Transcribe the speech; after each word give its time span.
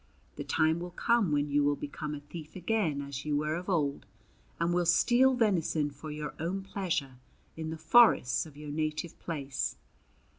The 0.35 0.43
time 0.43 0.79
will 0.79 0.89
come 0.89 1.31
when 1.31 1.51
you 1.51 1.63
will 1.63 1.75
become 1.75 2.15
a 2.15 2.21
thief 2.21 2.55
again 2.55 3.03
as 3.03 3.23
you 3.23 3.37
were 3.37 3.53
of 3.53 3.69
old, 3.69 4.07
and 4.59 4.73
will 4.73 4.83
steal 4.87 5.35
venison 5.35 5.91
for 5.91 6.09
your 6.09 6.33
own 6.39 6.63
pleasure 6.63 7.19
in 7.55 7.69
the 7.69 7.77
forests 7.77 8.47
of 8.47 8.57
your 8.57 8.71
native 8.71 9.19
place." 9.19 9.77